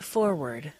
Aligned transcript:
Foreword. 0.00 0.72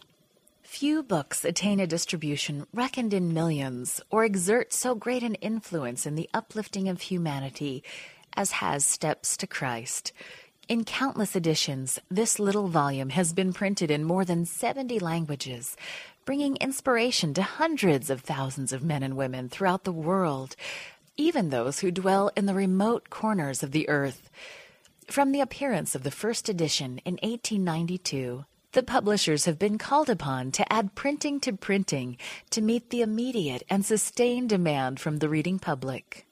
Few 0.63 1.03
books 1.03 1.45
attain 1.45 1.81
a 1.81 1.87
distribution 1.87 2.67
reckoned 2.73 3.13
in 3.15 3.33
millions 3.33 4.01
or 4.11 4.25
exert 4.25 4.73
so 4.73 4.95
great 4.95 5.23
an 5.23 5.35
influence 5.37 6.07
in 6.07 6.15
the 6.15 6.29
uplifting 6.35 6.89
of 6.89 7.01
humanity 7.01 7.83
as 8.37 8.53
has 8.53 8.85
Steps 8.85 9.37
to 9.39 9.47
Christ. 9.47 10.13
In 10.69 10.85
countless 10.85 11.35
editions, 11.35 11.99
this 12.11 12.39
little 12.39 12.69
volume 12.69 13.09
has 13.11 13.33
been 13.33 13.53
printed 13.53 13.91
in 13.91 14.05
more 14.05 14.25
than 14.25 14.45
70 14.45 14.99
languages, 14.99 15.77
bringing 16.25 16.57
inspiration 16.57 17.33
to 17.35 17.43
hundreds 17.43 18.11
of 18.11 18.21
thousands 18.21 18.73
of 18.73 18.85
men 18.85 19.03
and 19.03 19.17
women 19.17 19.49
throughout 19.49 19.85
the 19.85 19.93
world, 19.93 20.55
even 21.17 21.49
those 21.49 21.81
who 21.81 21.91
dwell 21.91 22.31
in 22.37 22.47
the 22.47 22.55
remote 22.55 23.09
corners 23.11 23.63
of 23.63 23.73
the 23.73 23.89
earth. 23.89 24.31
From 25.09 25.33
the 25.33 25.41
appearance 25.41 25.95
of 25.95 26.03
the 26.03 26.11
first 26.11 26.51
edition 26.51 26.99
in 26.99 27.15
1892, 27.23 28.45
the 28.73 28.83
publishers 28.83 29.47
have 29.47 29.59
been 29.59 29.79
called 29.79 30.11
upon 30.11 30.53
to 30.53 30.73
add 30.73 30.95
printing 30.95 31.41
to 31.41 31.53
printing 31.53 32.19
to 32.51 32.61
meet 32.61 32.91
the 32.91 33.01
immediate 33.01 33.63
and 33.71 33.85
sustained 33.85 34.51
demand 34.51 35.01
from 35.01 35.19
the 35.19 35.29
reading 35.29 35.59
public. 35.59 36.27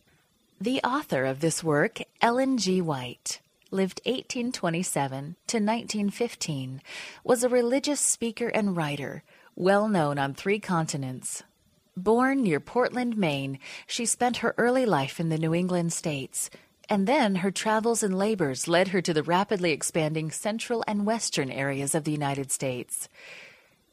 The 0.61 0.81
author 0.83 1.25
of 1.25 1.41
this 1.41 1.65
work, 1.65 2.01
Ellen 2.21 2.59
G. 2.59 2.81
White, 2.81 3.41
lived 3.71 4.01
1827 4.05 5.37
to 5.47 5.57
1915, 5.57 6.83
was 7.25 7.43
a 7.43 7.49
religious 7.49 8.01
speaker 8.01 8.49
and 8.49 8.77
writer, 8.77 9.23
well 9.55 9.89
known 9.89 10.19
on 10.19 10.35
three 10.35 10.59
continents. 10.59 11.43
Born 11.97 12.43
near 12.43 12.61
Portland, 12.61 13.17
Maine, 13.17 13.59
she 13.87 14.05
spent 14.05 14.39
her 14.39 14.55
early 14.59 14.85
life 14.85 15.19
in 15.19 15.31
the 15.31 15.39
New 15.39 15.55
England 15.55 15.95
states 15.95 16.51
and 16.89 17.07
then 17.07 17.37
her 17.37 17.51
travels 17.51 18.03
and 18.03 18.17
labors 18.17 18.69
led 18.69 18.89
her 18.89 19.01
to 19.03 19.13
the 19.13 19.23
rapidly 19.23 19.73
expanding 19.73 20.31
central 20.31 20.85
and 20.87 21.07
western 21.07 21.51
areas 21.51 21.95
of 21.95 22.05
the 22.05 22.13
United 22.13 22.51
States. 22.51 23.09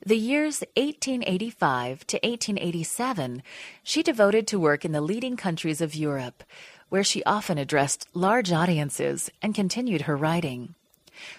The 0.06 0.18
years 0.18 0.62
1885 0.76 2.06
to 2.08 2.18
1887 2.18 3.42
she 3.84 4.04
devoted 4.04 4.48
to 4.48 4.60
work 4.60 4.84
in 4.84 4.92
the 4.92 5.00
leading 5.00 5.38
countries 5.38 5.80
of 5.80 5.96
Europe, 5.96 6.44
where 6.90 7.04
she 7.04 7.24
often 7.24 7.58
addressed 7.58 8.08
large 8.14 8.52
audiences 8.52 9.32
and 9.42 9.56
continued 9.56 10.02
her 10.02 10.18
writing. 10.18 10.76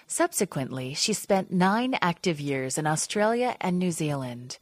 Subsequently, 0.07 0.93
she 0.93 1.13
spent 1.13 1.51
nine 1.51 1.97
active 2.01 2.39
years 2.39 2.77
in 2.77 2.87
Australia 2.87 3.55
and 3.61 3.77
New 3.77 3.91
Zealand. 3.91 4.57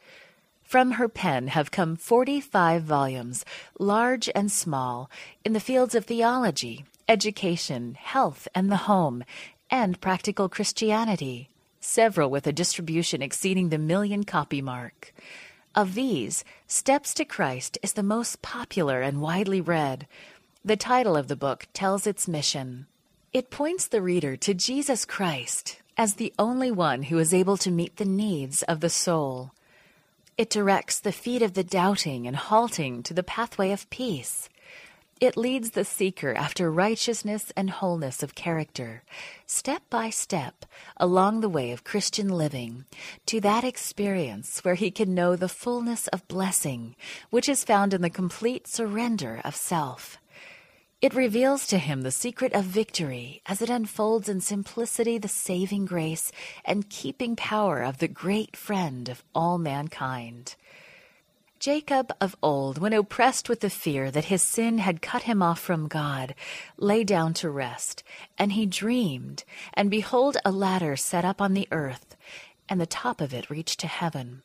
From 0.74 0.94
her 0.94 1.08
pen 1.08 1.50
have 1.50 1.70
come 1.70 1.96
45 1.96 2.82
volumes, 2.82 3.46
large 3.78 4.28
and 4.34 4.52
small, 4.52 5.08
in 5.46 5.54
the 5.54 5.60
fields 5.60 5.94
of 5.94 6.06
theology, 6.06 6.84
education, 7.08 7.94
health 7.94 8.48
and 8.56 8.72
the 8.72 8.90
home, 8.90 9.24
and 9.70 10.02
practical 10.02 10.50
Christianity, 10.50 11.52
several 11.80 12.32
with 12.32 12.48
a 12.48 12.52
distribution 12.52 13.22
exceeding 13.22 13.70
the 13.70 13.78
million 13.78 14.24
copy 14.24 14.64
mark. 14.64 15.14
Of 15.76 15.94
these, 15.94 16.44
Steps 16.66 17.14
to 17.14 17.24
Christ 17.26 17.78
is 17.84 17.94
the 17.94 18.02
most 18.02 18.42
popular 18.42 19.00
and 19.00 19.22
widely 19.22 19.62
read. 19.62 20.08
The 20.66 20.76
title 20.76 21.16
of 21.16 21.28
the 21.28 21.36
book 21.36 21.68
tells 21.74 22.08
its 22.08 22.28
mission. 22.28 22.88
It 23.32 23.52
points 23.52 23.86
the 23.86 24.02
reader 24.02 24.36
to 24.38 24.56
Jesus 24.56 25.06
Christ 25.06 25.84
as 25.98 26.16
the 26.16 26.34
only 26.40 26.72
one 26.72 27.04
who 27.04 27.20
is 27.20 27.32
able 27.32 27.58
to 27.58 27.70
meet 27.70 27.98
the 27.98 28.06
needs 28.06 28.64
of 28.64 28.80
the 28.80 28.90
soul. 28.90 29.52
It 30.36 30.50
directs 30.50 31.00
the 31.00 31.12
feet 31.12 31.44
of 31.44 31.54
the 31.54 31.64
doubting 31.64 32.26
and 32.26 32.36
halting 32.36 33.04
to 33.04 33.14
the 33.14 33.22
pathway 33.22 33.72
of 33.72 33.88
peace. 33.92 34.50
It 35.22 35.38
leads 35.38 35.72
the 35.72 35.86
seeker 35.86 36.34
after 36.34 36.72
righteousness 36.72 37.52
and 37.56 37.70
wholeness 37.70 38.24
of 38.24 38.34
character, 38.34 39.04
step 39.46 39.84
by 39.92 40.10
step, 40.10 40.66
along 40.98 41.42
the 41.42 41.50
way 41.50 41.72
of 41.72 41.84
Christian 41.84 42.30
living, 42.30 42.86
to 43.28 43.40
that 43.42 43.64
experience 43.64 44.60
where 44.66 44.74
he 44.74 44.90
can 44.90 45.14
know 45.14 45.36
the 45.36 45.48
fullness 45.48 46.08
of 46.08 46.28
blessing, 46.28 46.96
which 47.30 47.48
is 47.48 47.64
found 47.64 47.94
in 47.94 48.02
the 48.02 48.10
complete 48.10 48.68
surrender 48.68 49.40
of 49.46 49.56
self. 49.56 50.18
It 51.04 51.14
reveals 51.14 51.68
to 51.68 51.80
him 51.80 52.04
the 52.04 52.12
secret 52.12 52.54
of 52.54 52.64
victory 52.64 53.42
as 53.46 53.62
it 53.62 53.70
unfolds 53.70 54.30
in 54.30 54.40
simplicity 54.40 55.18
the 55.18 55.28
saving 55.28 55.84
grace 55.84 56.32
and 56.64 56.90
keeping 56.90 57.36
power 57.36 57.82
of 57.82 57.98
the 57.98 58.08
great 58.08 58.56
friend 58.56 59.10
of 59.10 59.22
all 59.36 59.58
mankind. 59.58 60.56
Jacob 61.60 62.14
of 62.22 62.38
old, 62.42 62.78
when 62.78 62.94
oppressed 62.94 63.50
with 63.50 63.60
the 63.60 63.70
fear 63.70 64.12
that 64.12 64.32
his 64.32 64.42
sin 64.42 64.78
had 64.78 65.02
cut 65.02 65.24
him 65.24 65.42
off 65.42 65.60
from 65.60 65.90
God, 65.90 66.36
lay 66.78 67.04
down 67.04 67.34
to 67.34 67.50
rest, 67.50 68.02
and 68.38 68.54
he 68.54 68.66
dreamed, 68.66 69.44
and 69.74 69.92
behold, 69.92 70.38
a 70.46 70.54
ladder 70.54 70.96
set 70.96 71.26
up 71.26 71.42
on 71.42 71.54
the 71.54 71.68
earth, 71.70 72.16
and 72.70 72.80
the 72.80 72.86
top 72.86 73.20
of 73.20 73.34
it 73.34 73.50
reached 73.50 73.82
to 73.82 73.88
heaven. 73.88 74.42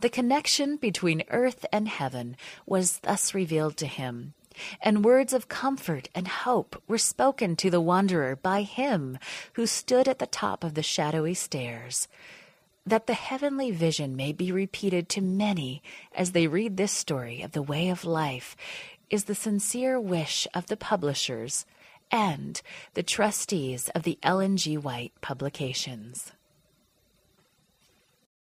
The 0.00 0.10
connection 0.10 0.74
between 0.74 1.22
earth 1.28 1.64
and 1.72 1.86
heaven 1.86 2.36
was 2.66 2.98
thus 2.98 3.32
revealed 3.32 3.76
to 3.76 3.86
him 3.86 4.34
and 4.80 5.04
words 5.04 5.32
of 5.32 5.48
comfort 5.48 6.08
and 6.14 6.28
hope 6.28 6.82
were 6.86 6.98
spoken 6.98 7.56
to 7.56 7.70
the 7.70 7.80
wanderer 7.80 8.36
by 8.36 8.62
him 8.62 9.18
who 9.54 9.66
stood 9.66 10.08
at 10.08 10.18
the 10.18 10.26
top 10.26 10.64
of 10.64 10.74
the 10.74 10.82
shadowy 10.82 11.34
stairs. 11.34 12.08
That 12.84 13.06
the 13.06 13.14
heavenly 13.14 13.70
vision 13.70 14.16
may 14.16 14.32
be 14.32 14.50
repeated 14.50 15.08
to 15.10 15.20
many 15.20 15.82
as 16.14 16.32
they 16.32 16.46
read 16.46 16.76
this 16.76 16.92
story 16.92 17.42
of 17.42 17.52
the 17.52 17.62
way 17.62 17.88
of 17.88 18.04
life 18.04 18.56
is 19.10 19.24
the 19.24 19.34
sincere 19.34 20.00
wish 20.00 20.48
of 20.54 20.66
the 20.66 20.76
publishers 20.76 21.66
and 22.10 22.60
the 22.94 23.02
trustees 23.02 23.88
of 23.94 24.02
the 24.02 24.18
Ellen 24.22 24.56
G. 24.56 24.76
White 24.76 25.12
publications. 25.20 26.32